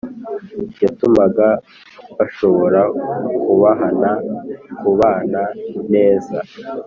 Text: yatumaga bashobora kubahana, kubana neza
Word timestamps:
yatumaga 0.83 1.47
bashobora 2.17 2.81
kubahana, 3.43 4.11
kubana 4.79 5.41
neza 5.93 6.37